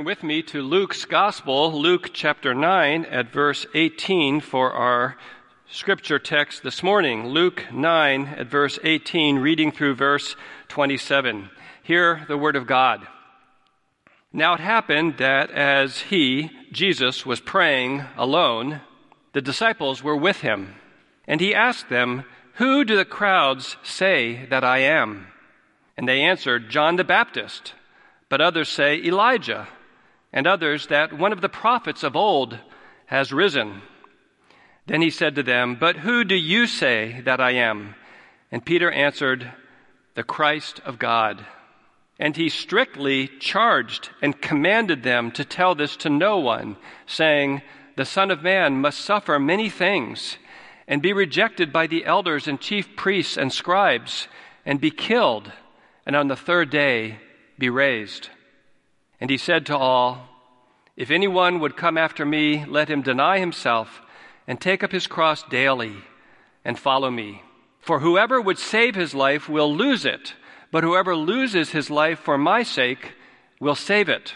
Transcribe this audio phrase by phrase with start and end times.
[0.00, 5.18] Turn with me to Luke's Gospel, Luke chapter 9, at verse 18 for our
[5.70, 7.26] scripture text this morning.
[7.26, 10.36] Luke 9, at verse 18, reading through verse
[10.68, 11.50] 27.
[11.82, 13.06] Hear the word of God.
[14.32, 18.80] Now it happened that as he, Jesus, was praying alone,
[19.34, 20.76] the disciples were with him.
[21.28, 25.26] And he asked them, Who do the crowds say that I am?
[25.98, 27.74] And they answered, John the Baptist
[28.30, 29.68] but others say Elijah,
[30.32, 32.58] and others that one of the prophets of old
[33.06, 33.82] has risen.
[34.86, 37.94] Then he said to them, But who do you say that I am?
[38.50, 39.52] And Peter answered,
[40.14, 41.44] The Christ of God.
[42.18, 47.62] And he strictly charged and commanded them to tell this to no one, saying,
[47.96, 50.36] The Son of Man must suffer many things,
[50.86, 54.28] and be rejected by the elders and chief priests and scribes,
[54.66, 55.50] and be killed,
[56.04, 57.18] and on the third day
[57.58, 58.28] be raised.
[59.20, 60.28] And he said to all,
[60.96, 64.00] If anyone would come after me, let him deny himself
[64.46, 65.96] and take up his cross daily
[66.64, 67.42] and follow me.
[67.80, 70.34] For whoever would save his life will lose it,
[70.70, 73.12] but whoever loses his life for my sake
[73.60, 74.34] will save it.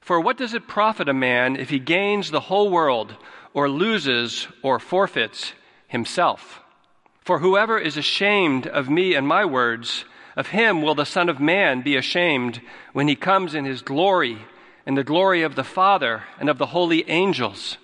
[0.00, 3.16] For what does it profit a man if he gains the whole world
[3.54, 5.52] or loses or forfeits
[5.88, 6.60] himself?
[7.24, 10.04] For whoever is ashamed of me and my words,
[10.40, 12.60] of him will the Son of Man be ashamed
[12.94, 14.38] when he comes in his glory
[14.86, 17.76] and the glory of the Father and of the holy angels.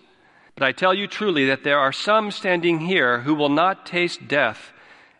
[0.54, 4.26] But I tell you truly that there are some standing here who will not taste
[4.26, 4.72] death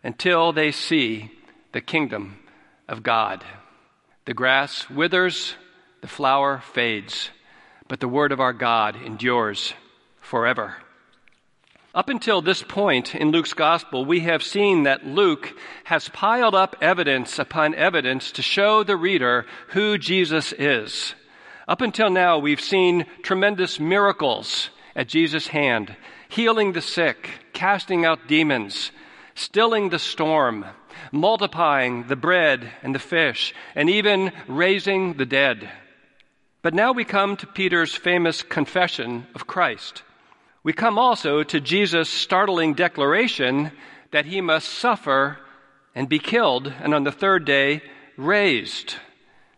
[0.03, 1.31] until they see
[1.73, 2.39] the kingdom
[2.87, 3.45] of God.
[4.25, 5.53] The grass withers,
[6.01, 7.29] the flower fades,
[7.87, 9.73] but the word of our God endures
[10.19, 10.77] forever.
[11.97, 15.51] Up until this point in Luke's gospel, we have seen that Luke
[15.85, 21.15] has piled up evidence upon evidence to show the reader who Jesus is.
[21.67, 25.95] Up until now, we've seen tremendous miracles at Jesus' hand,
[26.29, 28.91] healing the sick, casting out demons,
[29.33, 30.65] stilling the storm,
[31.11, 35.67] multiplying the bread and the fish, and even raising the dead.
[36.61, 40.03] But now we come to Peter's famous confession of Christ.
[40.67, 43.71] We come also to Jesus' startling declaration
[44.11, 45.37] that he must suffer
[45.95, 47.81] and be killed, and on the third day,
[48.17, 48.95] raised.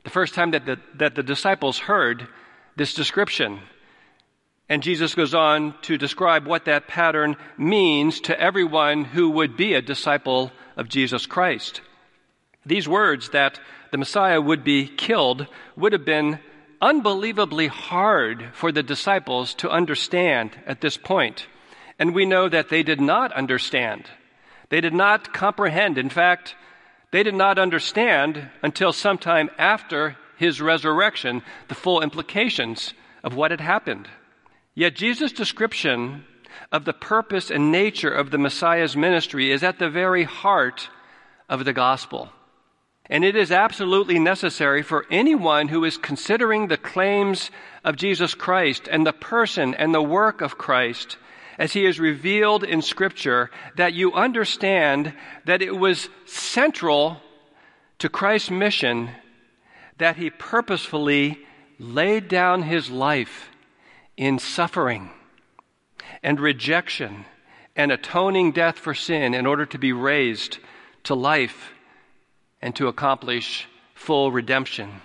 [0.03, 2.27] The first time that the, that the disciples heard
[2.75, 3.59] this description.
[4.69, 9.73] And Jesus goes on to describe what that pattern means to everyone who would be
[9.73, 11.81] a disciple of Jesus Christ.
[12.67, 13.59] These words that
[13.89, 16.37] the Messiah would be killed would have been
[16.81, 21.47] unbelievably hard for the disciples to understand at this point.
[21.97, 24.09] And we know that they did not understand.
[24.69, 25.97] They did not comprehend.
[25.97, 26.55] In fact,
[27.11, 33.61] they did not understand until sometime after his resurrection the full implications of what had
[33.61, 34.07] happened.
[34.75, 36.23] Yet Jesus' description
[36.71, 40.89] of the purpose and nature of the Messiah's ministry is at the very heart
[41.49, 42.29] of the gospel.
[43.09, 47.49] And it is absolutely necessary for anyone who is considering the claims
[47.83, 51.17] of Jesus Christ and the person and the work of Christ
[51.57, 55.13] as he is revealed in Scripture that you understand
[55.45, 57.21] that it was central
[57.97, 59.09] to Christ's mission
[59.97, 61.39] that he purposefully
[61.79, 63.49] laid down his life
[64.15, 65.09] in suffering
[66.21, 67.25] and rejection
[67.75, 70.59] and atoning death for sin in order to be raised
[71.03, 71.71] to life
[72.61, 75.01] and to accomplish full redemption.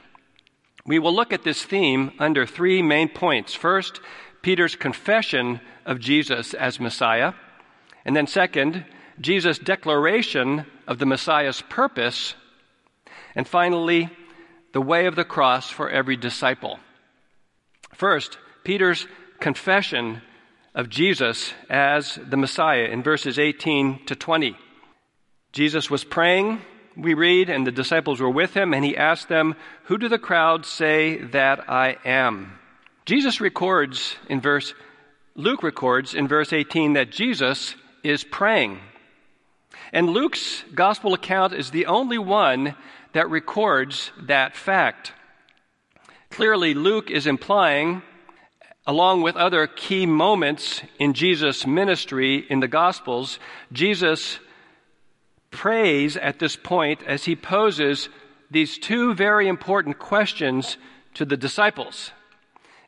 [0.86, 3.54] We will look at this theme under three main points.
[3.54, 4.00] First,
[4.42, 7.32] Peter's confession of Jesus as Messiah.
[8.04, 8.84] And then, second,
[9.20, 12.34] Jesus' declaration of the Messiah's purpose.
[13.34, 14.10] And finally,
[14.72, 16.78] the way of the cross for every disciple.
[17.94, 19.06] First, Peter's
[19.40, 20.20] confession
[20.74, 24.56] of Jesus as the Messiah in verses 18 to 20.
[25.52, 26.60] Jesus was praying
[26.96, 29.54] we read, and the disciples were with him, and he asked them,
[29.84, 32.58] Who do the crowd say that I am?
[33.04, 34.74] Jesus records in verse
[35.36, 37.74] Luke records in verse 18 that Jesus
[38.04, 38.78] is praying.
[39.92, 42.76] And Luke's gospel account is the only one
[43.14, 45.12] that records that fact.
[46.30, 48.02] Clearly, Luke is implying,
[48.86, 53.38] along with other key moments in Jesus' ministry in the Gospels,
[53.72, 54.38] Jesus
[55.54, 58.08] prays at this point as he poses
[58.50, 60.76] these two very important questions
[61.14, 62.10] to the disciples.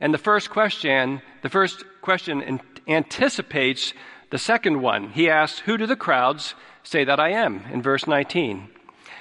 [0.00, 3.94] And the first question, the first question anticipates
[4.30, 5.10] the second one.
[5.10, 7.64] He asks, Who do the crowds say that I am?
[7.72, 8.68] in verse 19.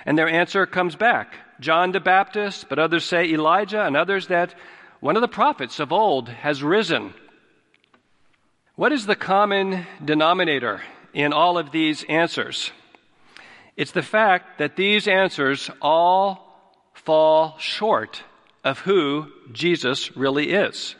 [0.06, 4.53] And their answer comes back John the Baptist, but others say Elijah, and others that
[5.00, 7.13] one of the prophets of old has risen.
[8.75, 10.81] What is the common denominator
[11.13, 12.71] in all of these answers?
[13.77, 16.45] It's the fact that these answers all
[16.94, 18.24] fall short
[18.63, 20.95] of who Jesus really is.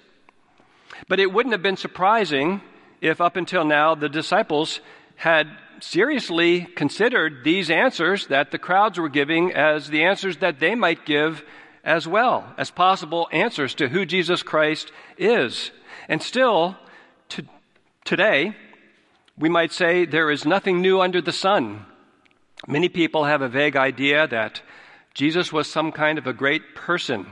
[1.08, 2.62] But it wouldn't have been surprising
[3.02, 4.80] if up until now the disciples
[5.16, 5.48] had
[5.80, 11.06] seriously considered these answers that the crowds were giving as the answers that they might
[11.06, 11.44] give
[11.84, 15.72] as well, as possible answers to who Jesus Christ is.
[16.10, 16.76] And still,
[17.30, 17.46] to,
[18.04, 18.56] today,
[19.38, 21.86] we might say there is nothing new under the sun.
[22.68, 24.62] Many people have a vague idea that
[25.14, 27.28] Jesus was some kind of a great person.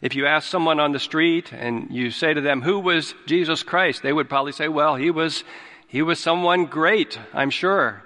[0.00, 3.62] If you ask someone on the street and you say to them, Who was Jesus
[3.62, 4.02] Christ?
[4.02, 5.44] they would probably say, Well, he was,
[5.86, 8.02] he was someone great, I'm sure.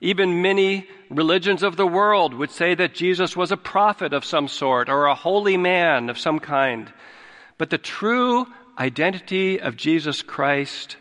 [0.00, 4.48] Even many religions of the world would say that Jesus was a prophet of some
[4.48, 6.92] sort or a holy man of some kind.
[7.58, 8.46] But the true
[8.78, 10.96] identity of Jesus Christ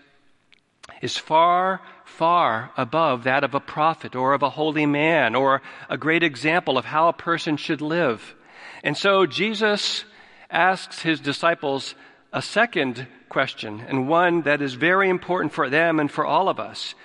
[1.02, 1.82] is far
[2.18, 6.76] far above that of a prophet or of a holy man or a great example
[6.76, 8.36] of how a person should live.
[8.84, 10.04] And so Jesus
[10.50, 11.94] asks his disciples
[12.34, 16.60] a second question, and one that is very important for them and for all of
[16.60, 16.96] us.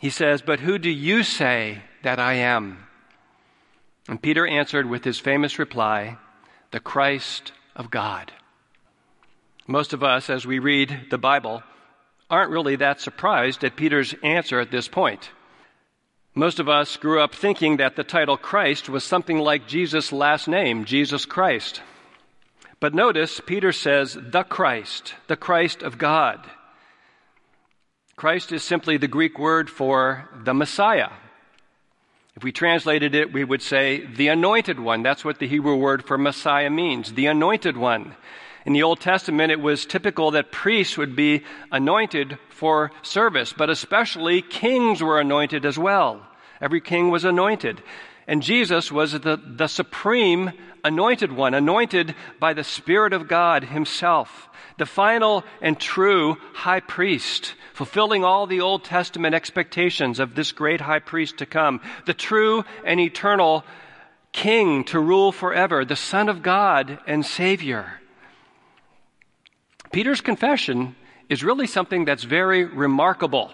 [0.00, 2.86] He says, But who do you say that I am?
[4.08, 6.18] And Peter answered with his famous reply,
[6.70, 8.30] The Christ of God.
[9.66, 11.62] Most of us, as we read the Bible,
[12.34, 15.30] aren't really that surprised at Peter's answer at this point.
[16.34, 20.48] Most of us grew up thinking that the title Christ was something like Jesus' last
[20.48, 21.80] name, Jesus Christ.
[22.80, 26.44] But notice, Peter says, the Christ, the Christ of God.
[28.16, 31.10] Christ is simply the Greek word for the Messiah.
[32.34, 35.04] If we translated it, we would say the anointed one.
[35.04, 38.16] That's what the Hebrew word for Messiah means, the anointed one.
[38.64, 43.68] In the Old Testament, it was typical that priests would be anointed for service, but
[43.68, 46.26] especially kings were anointed as well.
[46.60, 47.82] Every king was anointed.
[48.26, 50.52] And Jesus was the, the supreme
[50.82, 57.54] anointed one, anointed by the Spirit of God Himself, the final and true high priest,
[57.74, 62.64] fulfilling all the Old Testament expectations of this great high priest to come, the true
[62.84, 63.62] and eternal
[64.32, 68.00] king to rule forever, the Son of God and Savior.
[69.94, 70.96] Peter's confession
[71.28, 73.52] is really something that's very remarkable.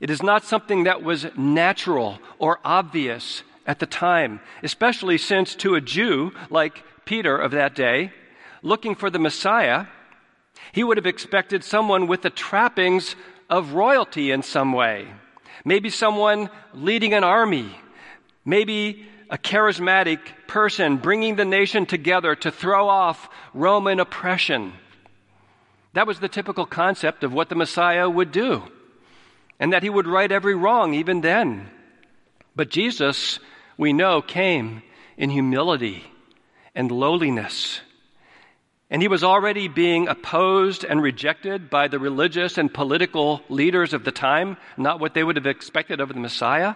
[0.00, 5.74] It is not something that was natural or obvious at the time, especially since to
[5.74, 8.12] a Jew like Peter of that day,
[8.60, 9.86] looking for the Messiah,
[10.72, 13.16] he would have expected someone with the trappings
[13.48, 15.08] of royalty in some way.
[15.64, 17.74] Maybe someone leading an army.
[18.44, 24.74] Maybe a charismatic person bringing the nation together to throw off Roman oppression.
[25.94, 28.62] That was the typical concept of what the Messiah would do,
[29.58, 31.70] and that he would right every wrong even then.
[32.56, 33.38] But Jesus,
[33.76, 34.82] we know, came
[35.16, 36.04] in humility
[36.74, 37.80] and lowliness.
[38.90, 44.04] And he was already being opposed and rejected by the religious and political leaders of
[44.04, 46.74] the time, not what they would have expected of the Messiah.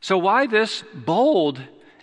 [0.00, 1.60] So, why this bold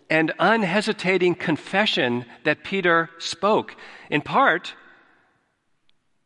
[0.10, 3.76] and unhesitating confession that Peter spoke?
[4.12, 4.76] In part,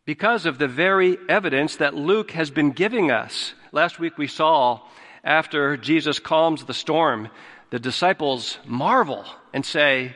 [0.07, 3.53] because of the very evidence that Luke has been giving us.
[3.73, 4.79] Last week we saw
[5.21, 7.27] after Jesus calms the storm,
[7.71, 10.15] the disciples marvel and say,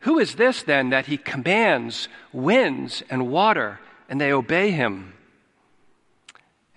[0.00, 5.12] Who is this then that he commands winds and water and they obey him?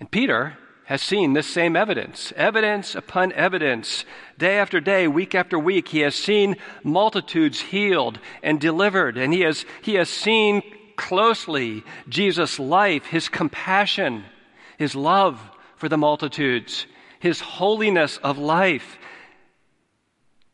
[0.00, 4.04] And Peter has seen this same evidence, evidence upon evidence.
[4.38, 9.42] Day after day, week after week, he has seen multitudes healed and delivered, and he
[9.42, 10.62] has, he has seen
[11.00, 14.22] closely Jesus' life, his compassion,
[14.76, 15.40] his love
[15.76, 16.86] for the multitudes,
[17.18, 18.98] his holiness of life.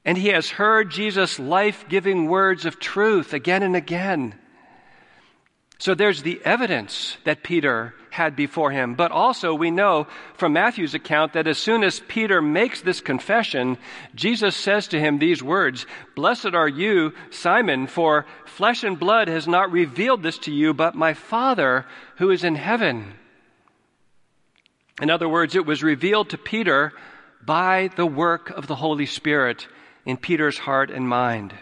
[0.04, 4.36] And he has heard Jesus' life giving words of truth again and again.
[5.78, 8.94] So there's the evidence that Peter had before him.
[8.94, 13.76] But also, we know from Matthew's account that as soon as Peter makes this confession,
[14.14, 19.46] Jesus says to him these words Blessed are you, Simon, for flesh and blood has
[19.46, 21.84] not revealed this to you, but my Father
[22.16, 23.14] who is in heaven.
[25.00, 26.92] In other words, it was revealed to Peter
[27.44, 29.68] by the work of the Holy Spirit
[30.06, 31.52] in Peter's heart and mind.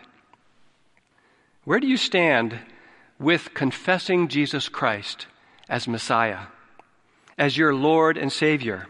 [1.64, 2.58] Where do you stand
[3.18, 5.26] with confessing Jesus Christ
[5.68, 6.46] as Messiah,
[7.38, 8.86] as your Lord and Savior?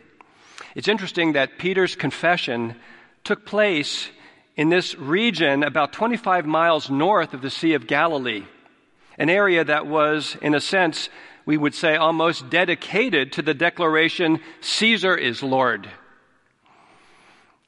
[0.75, 2.77] It's interesting that Peter's confession
[3.23, 4.09] took place
[4.57, 8.45] in this region about 25 miles north of the Sea of Galilee,
[9.19, 11.09] an area that was, in a sense,
[11.47, 15.89] we would say almost dedicated to the declaration, Caesar is Lord.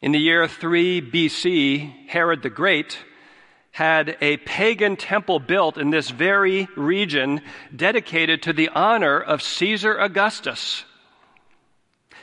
[0.01, 2.99] In the year 3 BC, Herod the Great
[3.77, 7.39] had a pagan temple built in this very region
[7.77, 10.85] dedicated to the honor of Caesar Augustus.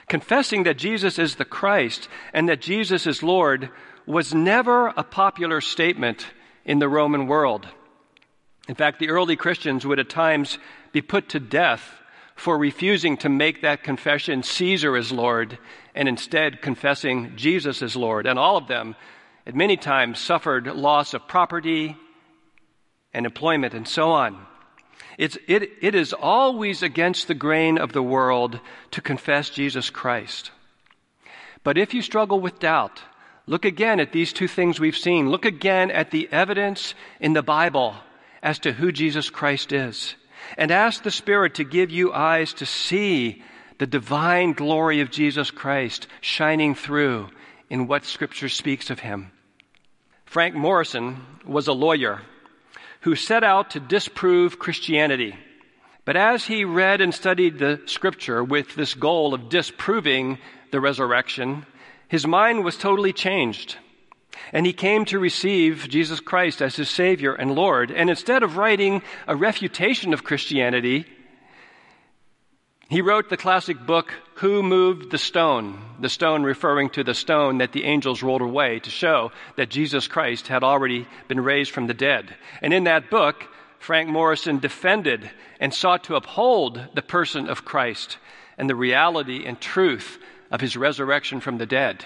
[0.08, 3.70] Confessing that Jesus is the Christ and that Jesus is Lord
[4.08, 6.26] was never a popular statement
[6.66, 7.68] in the Roman world.
[8.68, 10.58] In fact, the early Christians would at times
[10.92, 12.02] be put to death
[12.36, 15.60] for refusing to make that confession Caesar is Lord
[15.94, 18.26] and instead confessing Jesus is Lord.
[18.26, 18.96] And all of them,
[19.46, 21.98] at many times, suffered loss of property
[23.14, 24.46] and employment and so on.
[25.18, 28.60] It's, it, it is always against the grain of the world
[28.92, 30.52] to confess Jesus Christ.
[31.64, 33.02] But if you struggle with doubt,
[33.46, 35.30] look again at these two things we've seen.
[35.30, 37.96] Look again at the evidence in the Bible
[38.42, 40.16] as to who Jesus Christ is.
[40.58, 43.44] And ask the Spirit to give you eyes to see
[43.78, 47.30] the divine glory of Jesus Christ shining through
[47.70, 49.32] in what Scripture speaks of him.
[50.34, 52.20] Frank Morison was a lawyer
[53.02, 55.36] who set out to disprove Christianity.
[56.06, 60.40] But as he read and studied the Scripture with this goal of disproving
[60.72, 61.68] the resurrection,
[62.08, 63.78] his mind was totally changed.
[64.52, 67.92] And he came to receive Jesus Christ as his Savior and Lord.
[67.92, 71.06] And instead of writing a refutation of Christianity,
[72.94, 75.82] he wrote the classic book, Who Moved the Stone?
[76.00, 80.08] The stone referring to the stone that the angels rolled away to show that Jesus
[80.08, 82.36] Christ had already been raised from the dead.
[82.62, 83.48] And in that book,
[83.80, 85.28] Frank Morison defended
[85.60, 88.20] and sought to uphold the person of Christ
[88.60, 90.20] and the reality and truth
[90.52, 92.06] of his resurrection from the dead.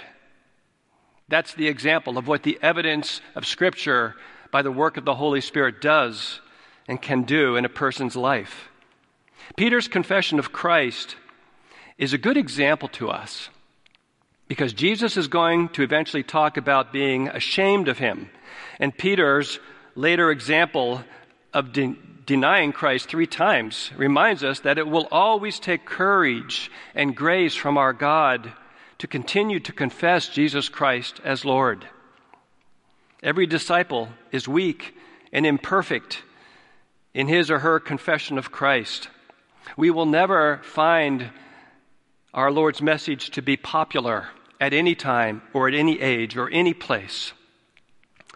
[1.28, 4.16] That's the example of what the evidence of Scripture
[4.52, 6.40] by the work of the Holy Spirit does
[6.88, 8.70] and can do in a person's life.
[9.56, 11.16] Peter's confession of Christ
[11.98, 13.50] is a good example to us
[14.48, 18.30] because Jesus is going to eventually talk about being ashamed of him.
[18.80, 19.60] And Peter's
[19.96, 21.04] later example
[21.54, 27.16] of de- denying Christ three times reminds us that it will always take courage and
[27.16, 28.54] grace from our God
[29.00, 31.88] to continue to confess Jesus Christ as Lord.
[33.24, 34.96] Every disciple is weak
[35.32, 36.24] and imperfect
[37.14, 39.10] in his or her confession of Christ.
[39.76, 41.30] We will never find
[42.34, 44.28] our Lord's message to be popular
[44.62, 47.34] at any time or at any age or any place.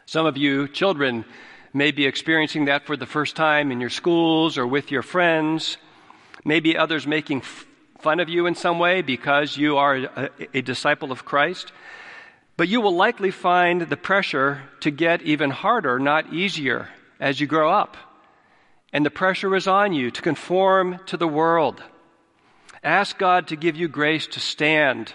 [0.05, 1.25] Some of you children
[1.73, 5.77] may be experiencing that for the first time in your schools or with your friends.
[6.43, 7.41] Maybe others making
[7.99, 11.71] fun of you in some way because you are a, a disciple of Christ.
[12.57, 17.47] But you will likely find the pressure to get even harder, not easier, as you
[17.47, 17.95] grow up.
[18.93, 21.81] And the pressure is on you to conform to the world.
[22.83, 25.13] Ask God to give you grace to stand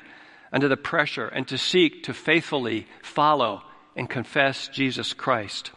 [0.53, 3.63] under the pressure and to seek to faithfully follow
[3.95, 5.73] and confess Jesus Christ.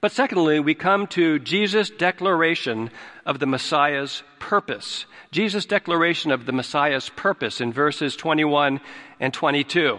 [0.00, 2.90] But secondly, we come to Jesus' declaration
[3.26, 5.06] of the Messiah's purpose.
[5.32, 8.80] Jesus' declaration of the Messiah's purpose in verses 21
[9.18, 9.98] and 22.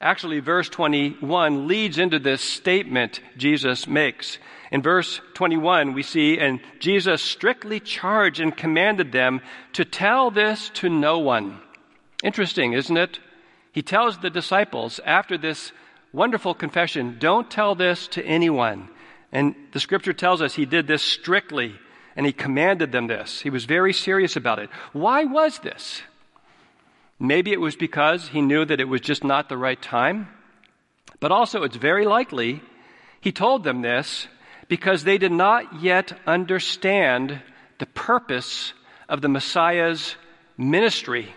[0.00, 4.38] Actually, verse 21 leads into this statement Jesus makes.
[4.70, 9.40] In verse 21, we see, and Jesus strictly charged and commanded them
[9.74, 11.60] to tell this to no one.
[12.22, 13.18] Interesting, isn't it?
[13.72, 15.72] He tells the disciples after this
[16.12, 18.88] wonderful confession, don't tell this to anyone.
[19.32, 21.74] And the scripture tells us he did this strictly
[22.16, 23.40] and he commanded them this.
[23.40, 24.70] He was very serious about it.
[24.92, 26.02] Why was this?
[27.22, 30.28] Maybe it was because he knew that it was just not the right time.
[31.20, 32.62] But also, it's very likely
[33.20, 34.26] he told them this
[34.68, 37.42] because they did not yet understand
[37.78, 38.72] the purpose
[39.08, 40.16] of the Messiah's
[40.56, 41.34] ministry.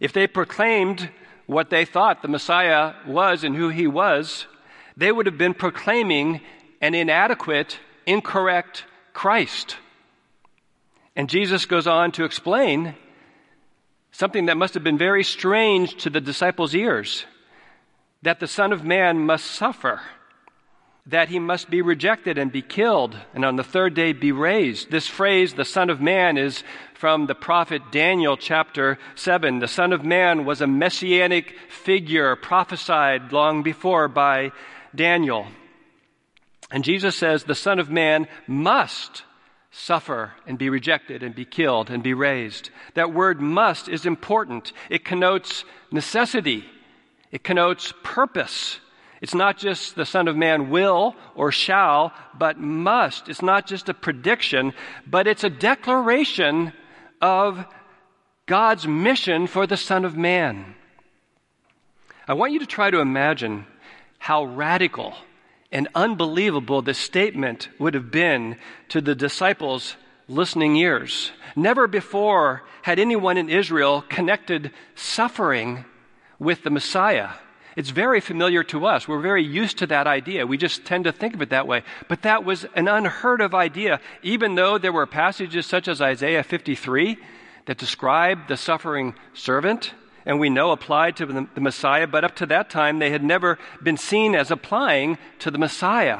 [0.00, 1.10] If they proclaimed
[1.46, 4.46] what they thought the Messiah was and who he was,
[4.96, 6.40] they would have been proclaiming
[6.80, 9.76] an inadequate incorrect Christ.
[11.14, 12.94] And Jesus goes on to explain
[14.16, 17.26] something that must have been very strange to the disciples' ears
[18.22, 20.00] that the Son of Man must suffer,
[21.04, 24.90] that he must be rejected and be killed, and on the third day be raised.
[24.90, 29.58] This phrase, the Son of Man, is from the prophet Daniel chapter 7.
[29.58, 34.50] The Son of Man was a messianic figure prophesied long before by
[34.94, 35.46] Daniel.
[36.70, 39.24] And Jesus says the Son of Man must
[39.76, 42.70] suffer and be rejected and be killed and be raised.
[42.94, 44.72] That word must is important.
[44.88, 46.64] It connotes necessity,
[47.30, 48.80] it connotes purpose.
[49.22, 53.30] It's not just the Son of Man will or shall, but must.
[53.30, 54.74] It's not just a prediction,
[55.06, 56.74] but it's a declaration
[57.22, 57.64] of
[58.44, 60.74] God's mission for the Son of Man.
[62.28, 63.66] I want you to try to imagine
[64.18, 65.14] how radical
[65.72, 68.56] and unbelievable this statement would have been
[68.88, 69.96] to the disciples'
[70.28, 71.32] listening ears.
[71.54, 75.84] Never before had anyone in Israel connected suffering
[76.38, 77.30] with the Messiah.
[77.76, 79.06] It's very familiar to us.
[79.06, 80.46] We're very used to that idea.
[80.46, 81.82] We just tend to think of it that way.
[82.08, 86.42] But that was an unheard of idea, even though there were passages such as Isaiah
[86.42, 87.18] 53
[87.66, 89.92] that describe the suffering servant
[90.26, 93.58] and we know applied to the Messiah, but up to that time they had never
[93.80, 96.18] been seen as applying to the Messiah.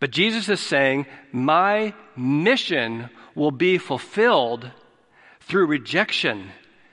[0.00, 4.70] But Jesus is saying, My mission will be fulfilled
[5.40, 6.50] through rejection,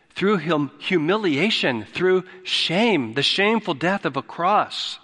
[0.10, 5.00] through hum- humiliation, through shame, the shameful death of a cross.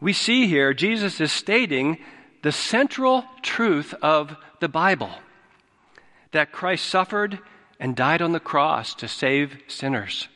[0.00, 1.98] We see here Jesus is stating
[2.42, 5.10] the central truth of the Bible
[6.30, 7.40] that Christ suffered
[7.78, 10.28] and died on the cross to save sinners.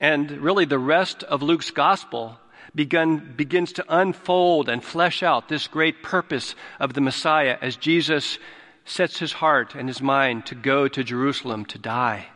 [0.00, 2.38] And really, the rest of Luke's gospel
[2.74, 8.38] begun, begins to unfold and flesh out this great purpose of the Messiah as Jesus
[8.84, 12.28] sets his heart and his mind to go to Jerusalem to die.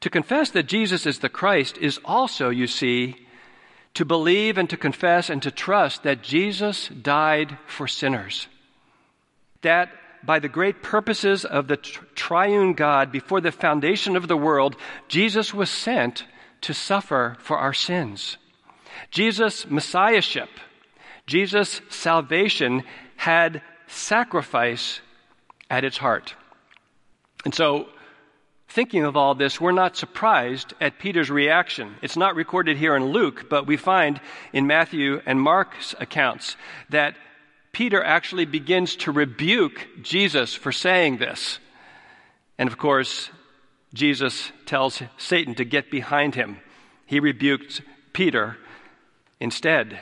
[0.00, 3.16] To confess that Jesus is the Christ is also, you see,
[3.94, 8.46] to believe and to confess and to trust that Jesus died for sinners.
[9.62, 9.90] That
[10.24, 14.76] by the great purposes of the triune God before the foundation of the world,
[15.08, 16.24] Jesus was sent
[16.62, 18.36] to suffer for our sins.
[19.10, 20.48] Jesus' messiahship,
[21.26, 22.82] Jesus' salvation
[23.16, 25.00] had sacrifice
[25.70, 26.34] at its heart.
[27.44, 27.88] And so,
[28.68, 31.94] thinking of all this, we're not surprised at Peter's reaction.
[32.02, 34.20] It's not recorded here in Luke, but we find
[34.52, 36.56] in Matthew and Mark's accounts
[36.90, 37.14] that
[37.72, 41.58] Peter actually begins to rebuke Jesus for saying this.
[42.58, 43.30] And of course,
[43.94, 46.58] Jesus tells Satan to get behind him.
[47.06, 48.56] He rebuked Peter
[49.40, 49.98] instead.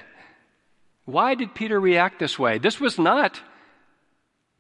[1.05, 2.59] Why did Peter react this way?
[2.59, 3.41] This was not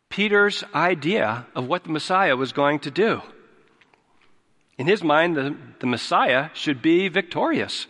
[0.08, 3.22] Peter's idea of what the Messiah was going to do.
[4.78, 7.86] In his mind, the, the Messiah should be victorious.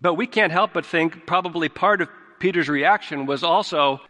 [0.00, 2.08] But we can't help but think probably part of
[2.40, 4.00] Peter's reaction was also,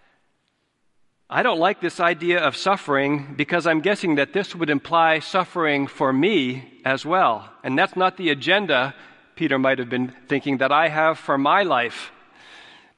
[1.29, 5.89] I don't like this idea of suffering because I'm guessing that this would imply suffering
[5.89, 7.51] for me as well.
[7.65, 8.95] And that's not the agenda,
[9.35, 12.13] Peter might have been thinking, that I have for my life.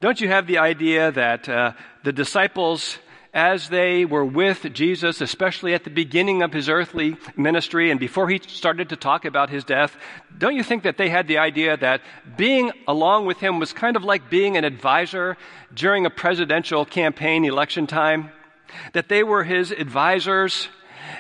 [0.03, 1.73] Don't you have the idea that uh,
[2.05, 2.99] the disciples
[3.35, 8.29] as they were with Jesus, especially at the beginning of his earthly ministry and before
[8.29, 9.97] he started to talk about his death,
[10.37, 12.03] don't you think that they had the idea that
[12.37, 15.39] being along with him was kind of like being an advisor
[15.73, 18.31] during a presidential campaign election time?
[18.93, 20.69] That they were his advisors,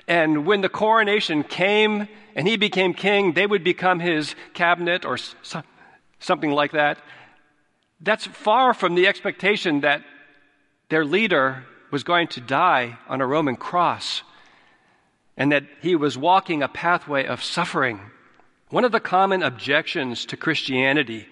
[0.06, 5.18] and when the coronation came and he became king, they would become his cabinet or
[6.18, 6.98] something like that.
[8.00, 10.02] That's far from the expectation that
[10.88, 14.22] their leader was going to die on a Roman cross
[15.36, 18.00] and that he was walking a pathway of suffering.
[18.70, 21.28] One of the common objections to Christianity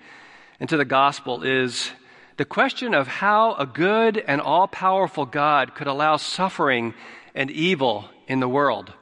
[0.61, 1.90] and to the gospel is
[2.37, 6.94] the question of how a good and all powerful God could allow suffering
[7.35, 8.92] and evil in the world.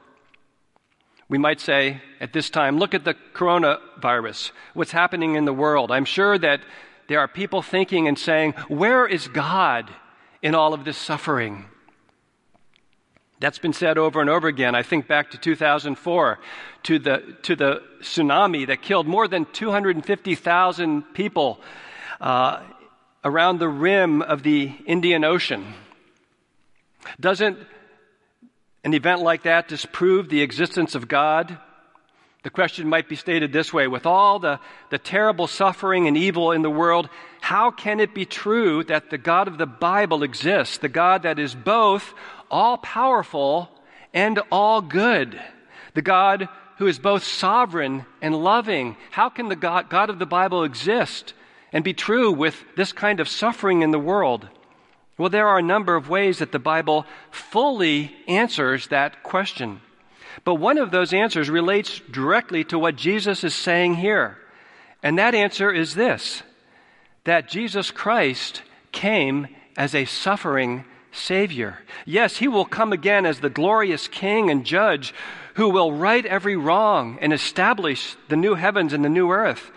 [1.27, 5.91] We might say at this time, look at the coronavirus, what's happening in the world.
[5.91, 6.61] I'm sure that
[7.09, 9.91] there are people thinking and saying, Where is God
[10.41, 11.65] in all of this suffering.
[13.39, 14.75] That's been said over and over again.
[14.75, 16.39] I think back to 2004,
[16.83, 21.61] to the, to the tsunami that killed more than 250,000 people
[22.19, 22.61] uh,
[23.23, 25.73] around the rim of the Indian Ocean.
[27.19, 27.57] Doesn't
[28.83, 31.57] an event like that disprove the existence of God?
[32.41, 36.53] The question might be stated this way with all the, the terrible suffering and evil
[36.53, 37.09] in the world,
[37.41, 41.37] how can it be true that the God of the Bible exists, the God that
[41.37, 42.13] is both
[42.49, 43.69] all powerful
[44.13, 45.39] and all good,
[45.95, 46.47] the God
[46.77, 48.95] who is both sovereign and loving?
[49.11, 51.33] How can the God, God of the Bible exist
[51.73, 54.47] and be true with this kind of suffering in the world?
[55.17, 59.81] Well, there are a number of ways that the Bible fully answers that question.
[60.43, 64.37] But one of those answers relates directly to what Jesus is saying here.
[65.03, 66.43] And that answer is this
[67.25, 69.47] that Jesus Christ came
[69.77, 71.79] as a suffering Savior.
[72.05, 75.13] Yes, He will come again as the glorious King and Judge
[75.55, 79.71] who will right every wrong and establish the new heavens and the new earth.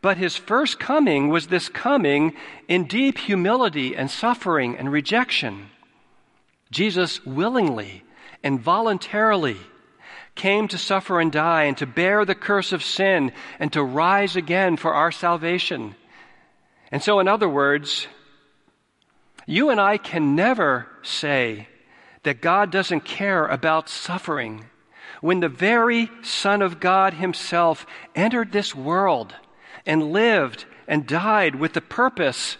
[0.00, 2.34] But His first coming was this coming
[2.68, 5.68] in deep humility and suffering and rejection.
[6.70, 8.02] Jesus willingly
[8.42, 9.56] and voluntarily
[10.36, 14.36] came to suffer and die and to bear the curse of sin and to rise
[14.36, 15.96] again for our salvation.
[16.92, 18.06] And so, in other words,
[19.46, 21.68] you and I can never say
[22.22, 24.66] that God doesn't care about suffering
[25.20, 29.34] when the very Son of God Himself entered this world
[29.84, 32.56] and lived and died with the purpose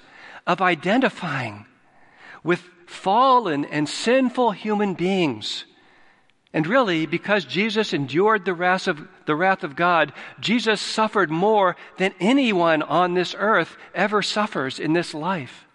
[0.46, 1.66] of identifying
[2.42, 5.64] with fallen and sinful human beings
[6.56, 11.76] and really, because Jesus endured the wrath of, the wrath of God, Jesus suffered more
[11.98, 15.66] than anyone on this earth ever suffers in this life.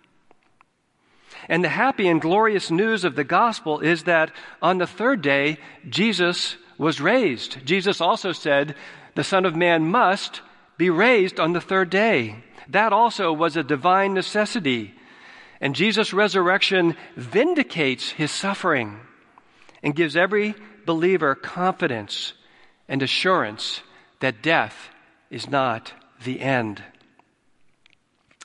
[1.47, 5.59] And the happy and glorious news of the gospel is that on the third day,
[5.87, 7.63] Jesus was raised.
[7.63, 8.73] Jesus also said,
[9.13, 10.41] The Son of Man must
[10.79, 12.43] be raised on the third day.
[12.67, 14.95] That also was a divine necessity.
[15.59, 18.99] And Jesus' resurrection vindicates his suffering
[19.83, 22.33] and gives every believer confidence
[22.87, 23.81] and assurance
[24.19, 24.89] that death
[25.29, 26.83] is not the end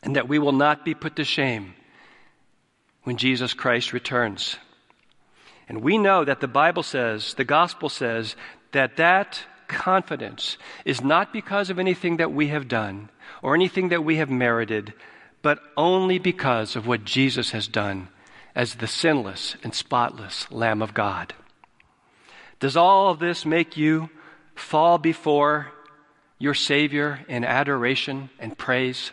[0.03, 1.75] and that we will not be put to shame
[3.03, 4.57] when Jesus Christ returns.
[5.69, 8.37] And we know that the Bible says, the gospel says,
[8.73, 13.11] that that confidence is not because of anything that we have done
[13.43, 14.95] or anything that we have merited,
[15.43, 18.09] but only because of what Jesus has done
[18.55, 21.35] as the sinless and spotless Lamb of God.
[22.61, 24.09] Does all of this make you
[24.55, 25.73] fall before
[26.39, 29.13] your Savior in adoration and praise?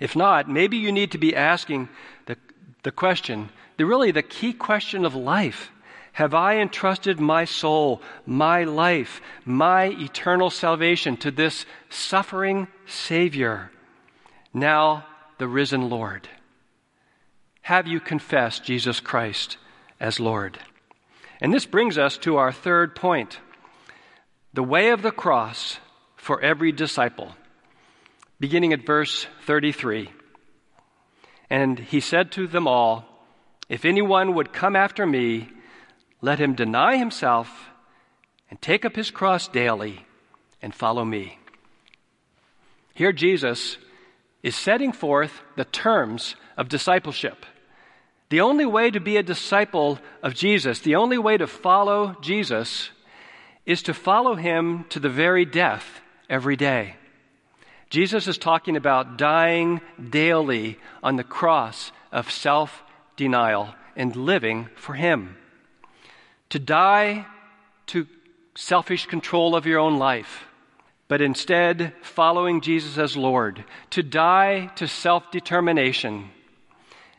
[0.00, 1.88] If not, maybe you need to be asking
[2.26, 2.36] the,
[2.82, 5.70] the question, the really the key question of life.
[6.12, 13.70] Have I entrusted my soul, my life, my eternal salvation to this suffering Savior,
[14.54, 15.04] now
[15.36, 16.28] the risen Lord?
[17.62, 19.58] Have you confessed Jesus Christ
[20.00, 20.58] as Lord?
[21.40, 23.40] And this brings us to our third point
[24.54, 25.78] the way of the cross
[26.16, 27.36] for every disciple,
[28.40, 30.10] beginning at verse 33.
[31.50, 33.04] And he said to them all,
[33.68, 35.48] If anyone would come after me,
[36.22, 37.68] let him deny himself
[38.50, 40.06] and take up his cross daily
[40.62, 41.38] and follow me.
[42.94, 43.76] Here, Jesus
[44.42, 47.44] is setting forth the terms of discipleship.
[48.28, 52.90] The only way to be a disciple of Jesus, the only way to follow Jesus,
[53.64, 56.96] is to follow him to the very death every day.
[57.88, 62.82] Jesus is talking about dying daily on the cross of self
[63.16, 65.36] denial and living for him.
[66.50, 67.26] To die
[67.86, 68.08] to
[68.56, 70.46] selfish control of your own life,
[71.06, 73.64] but instead following Jesus as Lord.
[73.90, 76.30] To die to self determination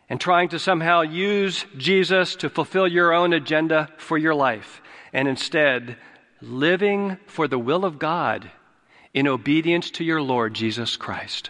[0.10, 4.82] and trying to somehow use Jesus to fulfill your own agenda for your life,
[5.14, 5.98] and instead
[6.42, 8.52] living for the will of God
[9.14, 11.50] in obedience to your Lord Jesus Christ.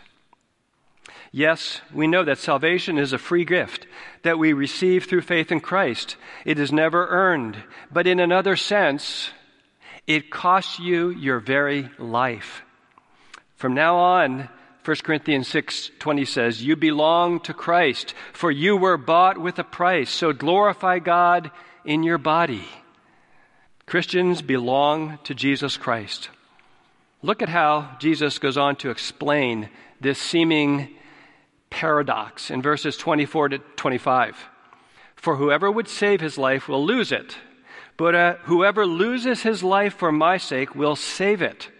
[1.31, 3.85] Yes, we know that salvation is a free gift
[4.23, 6.15] that we receive through faith in Christ.
[6.45, 7.57] It is never earned,
[7.91, 9.31] but in another sense,
[10.07, 12.63] it costs you your very life.
[13.55, 14.49] From now on,
[14.87, 20.09] 1 Corinthians 6:20 says, "You belong to Christ, for you were bought with a price,
[20.09, 21.51] so glorify God
[21.83, 22.65] in your body."
[23.85, 26.29] Christians belong to Jesus Christ.
[27.21, 29.67] Look at how Jesus goes on to explain
[29.99, 30.95] this seeming
[31.69, 34.45] paradox in verses 24 to 25.
[35.17, 37.37] For whoever would save his life will lose it,
[37.97, 41.71] but uh, whoever loses his life for my sake will save it.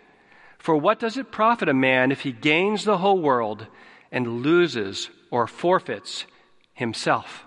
[0.67, 3.67] For what does it profit a man if he gains the whole world
[4.11, 6.25] and loses or forfeits
[6.73, 7.45] himself?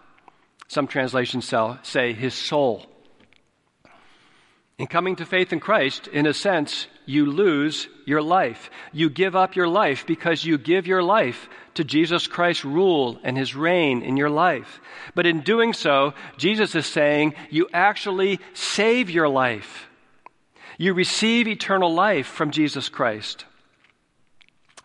[0.69, 1.53] Some translations
[1.83, 2.87] say his soul.
[4.79, 8.71] In coming to faith in Christ, in a sense, you lose your life.
[8.91, 13.37] You give up your life because you give your life to Jesus Christ's rule and
[13.37, 14.81] his reign in your life.
[15.15, 19.90] But in doing so, Jesus is saying you actually save your life.
[20.81, 23.45] You receive eternal life from Jesus Christ.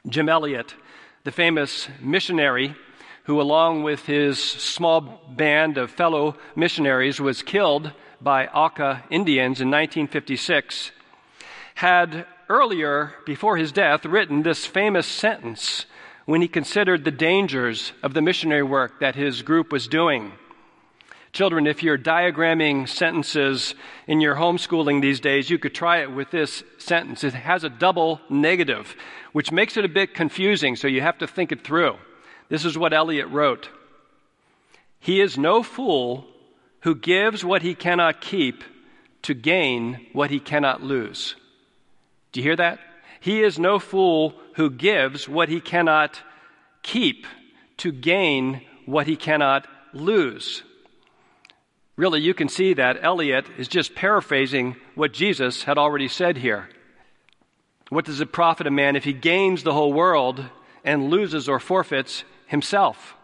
[0.06, 0.76] Jim Elliot,
[1.24, 2.76] the famous missionary
[3.24, 9.72] who, along with his small band of fellow missionaries, was killed by Auca Indians in
[9.72, 10.92] 1956,
[11.76, 15.86] had earlier, before his death, written this famous sentence
[16.26, 20.34] when he considered the dangers of the missionary work that his group was doing.
[21.36, 23.76] Children, if you're diagramming sentences
[24.08, 27.26] in your homeschooling these days, you could try it with this sentence.
[27.26, 28.96] It has a double negative,
[29.34, 31.98] which makes it a bit confusing, so you have to think it through.
[32.48, 33.68] This is what Elliot wrote
[35.02, 36.26] He is no fool
[36.84, 38.64] who gives what he cannot keep
[39.24, 41.36] to gain what he cannot lose.
[42.32, 42.80] Do you hear that?
[43.20, 46.18] He is no fool who gives what he cannot
[46.82, 47.28] keep
[47.80, 50.64] to gain what he cannot lose.
[51.98, 56.70] Really, you can see that Elliot is just paraphrasing what Jesus had already said here.
[57.90, 60.44] What does it profit a man if he gains the whole world
[60.84, 63.16] and loses or forfeits himself?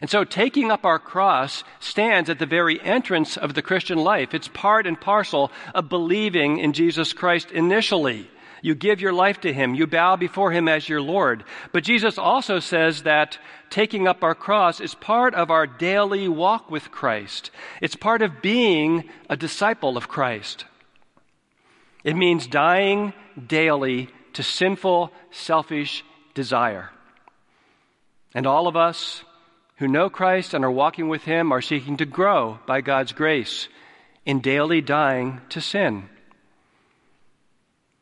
[0.00, 4.34] And so taking up our cross stands at the very entrance of the Christian life.
[4.34, 8.30] It's part and parcel of believing in Jesus Christ initially.
[8.62, 9.74] You give your life to Him.
[9.74, 11.44] You bow before Him as your Lord.
[11.72, 13.38] But Jesus also says that
[13.70, 17.50] taking up our cross is part of our daily walk with Christ.
[17.80, 20.64] It's part of being a disciple of Christ.
[22.04, 23.12] It means dying
[23.46, 26.90] daily to sinful, selfish desire.
[28.34, 29.24] And all of us,
[29.78, 33.68] who know Christ and are walking with Him are seeking to grow by God's grace
[34.26, 36.08] in daily dying to sin.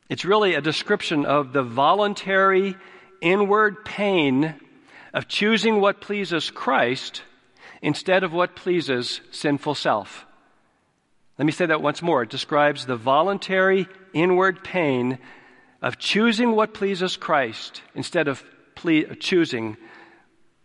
[0.09, 2.77] It's really a description of the voluntary
[3.21, 4.55] inward pain
[5.12, 7.23] of choosing what pleases Christ
[7.83, 10.27] instead of what pleases sinful self.
[11.38, 12.23] Let me say that once more.
[12.23, 15.19] It describes the voluntary inward pain
[15.83, 19.77] of choosing what pleases Christ instead of ple- choosing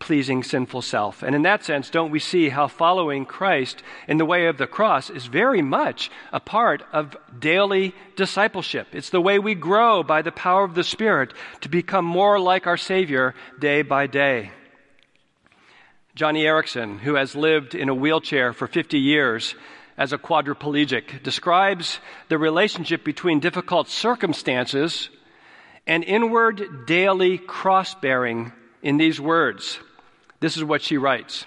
[0.01, 1.23] pleasing sinful self.
[1.23, 4.67] And in that sense, don't we see how following Christ in the way of the
[4.67, 8.87] cross is very much a part of daily discipleship?
[8.91, 12.67] It's the way we grow by the power of the Spirit to become more like
[12.67, 14.51] our Savior day by day.
[16.17, 19.55] Joni Eareckson, who has lived in a wheelchair for 50 years
[19.97, 25.09] as a quadriplegic, describes the relationship between difficult circumstances
[25.85, 29.79] and inward daily cross bearing in these words.
[30.41, 31.45] This is what she writes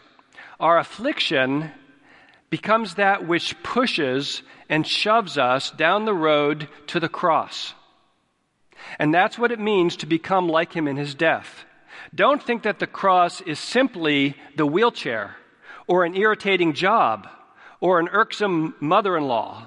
[0.58, 1.70] Our affliction
[2.48, 7.74] becomes that which pushes and shoves us down the road to the cross.
[8.98, 11.64] And that's what it means to become like him in his death.
[12.14, 15.36] Don't think that the cross is simply the wheelchair
[15.86, 17.26] or an irritating job
[17.80, 19.66] or an irksome mother in law.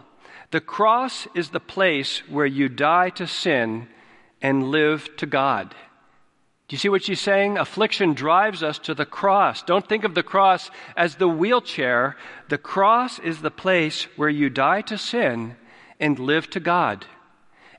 [0.52, 3.90] The cross is the place where you die to sin
[4.42, 5.76] and live to God.
[6.68, 7.58] Do you see what she's saying?
[7.58, 9.64] Affliction drives us to the cross.
[9.64, 12.18] Don't think of the cross as the wheelchair.
[12.50, 15.56] The cross is the place where you die to sin
[15.98, 17.06] and live to God.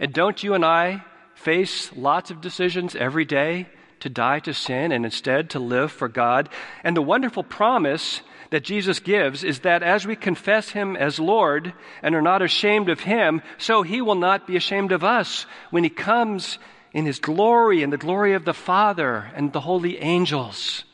[0.01, 3.69] And don't you and I face lots of decisions every day
[4.01, 6.49] to die to sin and instead to live for God?
[6.83, 11.75] And the wonderful promise that Jesus gives is that as we confess Him as Lord
[12.03, 15.85] and are not ashamed of Him, so He will not be ashamed of us when
[15.85, 16.59] He comes
[16.93, 20.85] in his glory and the glory of the Father and the holy angels.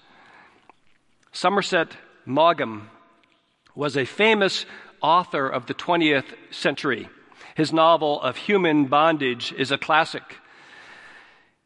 [1.32, 2.90] Somerset Maugham
[3.74, 4.66] was a famous
[5.02, 7.08] author of the 20th century.
[7.54, 10.22] His novel of human bondage is a classic.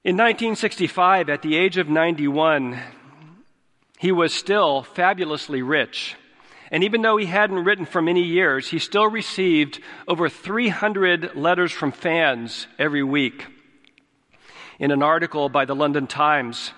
[0.05, 2.81] In 1965, at the age of 91,
[3.99, 6.17] he was still fabulously rich.
[6.71, 11.73] And even though he hadn't written for many years, he still received over 300 letters
[11.73, 13.47] from fans every week.
[14.79, 16.71] In an article by the London Times,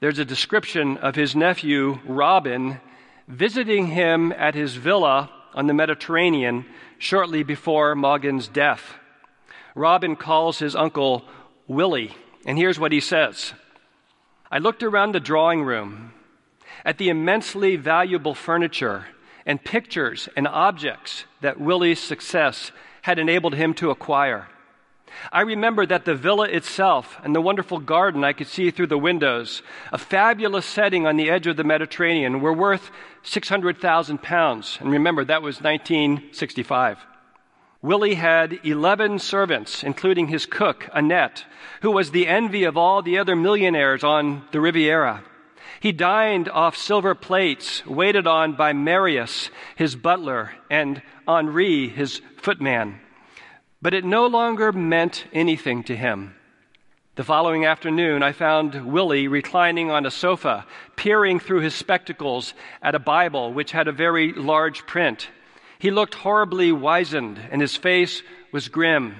[0.00, 2.78] there's a description of his nephew, Robin,
[3.26, 6.66] visiting him at his villa on the Mediterranean
[6.98, 8.96] shortly before Maugham's death.
[9.74, 11.24] Robin calls his uncle
[11.66, 13.54] Willie, and here's what he says
[14.50, 16.12] I looked around the drawing room
[16.84, 19.06] at the immensely valuable furniture
[19.46, 24.48] and pictures and objects that Willie's success had enabled him to acquire.
[25.32, 28.98] I remember that the villa itself and the wonderful garden I could see through the
[28.98, 32.90] windows, a fabulous setting on the edge of the Mediterranean, were worth
[33.22, 34.78] 600,000 pounds.
[34.80, 36.98] And remember, that was 1965.
[37.80, 41.44] Willie had 11 servants, including his cook, Annette,
[41.82, 45.22] who was the envy of all the other millionaires on the Riviera.
[45.80, 52.98] He dined off silver plates, waited on by Marius, his butler, and Henri, his footman.
[53.80, 56.34] But it no longer meant anything to him.
[57.14, 62.94] The following afternoon, I found Willie reclining on a sofa, peering through his spectacles at
[62.94, 65.28] a Bible which had a very large print.
[65.78, 69.16] He looked horribly wizened, and his face was grim.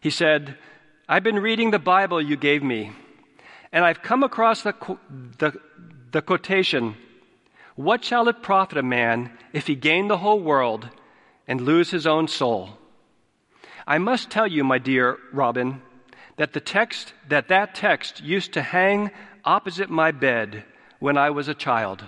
[0.00, 0.56] He said,
[1.08, 2.92] I've been reading the Bible you gave me,
[3.72, 4.74] and I've come across the,
[5.38, 5.52] the,
[6.12, 6.94] the quotation
[7.74, 10.88] What shall it profit a man if he gain the whole world
[11.48, 12.78] and lose his own soul?
[13.86, 15.82] I must tell you, my dear Robin,
[16.36, 19.10] that the text that that text used to hang
[19.44, 20.64] opposite my bed
[20.98, 22.04] when I was a child.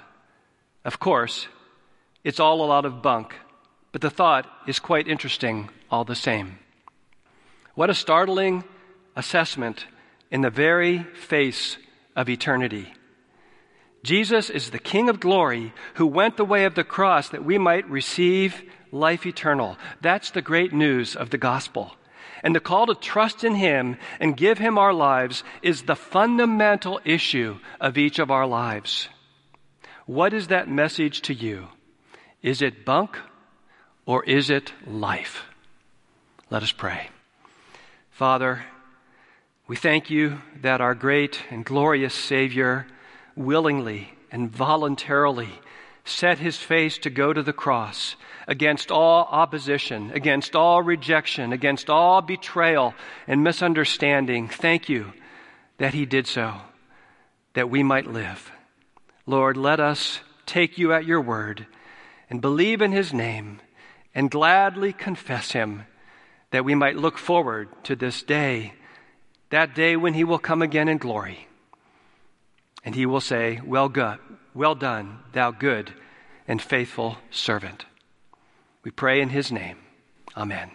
[0.85, 1.49] Of course,
[2.25, 3.35] it's all a lot of bunk,
[3.93, 6.59] but the thought is quite interesting all the same.
[7.75, 8.65] What a startling
[9.15, 9.87] assessment
[10.31, 11.77] in the very face
[12.17, 12.93] of eternity.
[14.03, 17.59] Jesus is the King of glory who went the way of the cross that we
[17.59, 18.63] might receive
[18.99, 19.77] life eternal.
[20.01, 21.95] That's the great news of the gospel.
[22.43, 27.01] And the call to trust in Him and give Him our lives is the fundamental
[27.05, 29.09] issue of each of our lives.
[30.07, 31.69] What is that message to you?
[32.43, 33.19] Is it bunk
[34.05, 35.47] or is it life?
[36.51, 37.09] Let us pray.
[38.11, 38.65] Father,
[39.67, 42.87] we thank you that our great and glorious Savior
[43.35, 45.51] willingly and voluntarily
[46.09, 48.17] set his face to go to the cross
[48.49, 52.95] against all opposition, against all rejection, against all betrayal
[53.27, 54.49] and misunderstanding.
[54.49, 55.13] Thank you
[55.79, 56.55] that he did so,
[57.55, 58.51] that we might live.
[59.27, 61.67] Lord, let us take you at your word
[62.31, 63.61] and believe in his name
[64.15, 65.85] and gladly confess him
[66.51, 68.73] that we might look forward to this day,
[69.51, 71.49] that day when he will come again in glory.
[72.87, 74.21] And he will say, Well, good,
[74.55, 75.93] well done, thou good
[76.49, 77.85] and faithful servant.
[78.85, 79.79] We pray in his name.
[80.37, 80.71] Amen.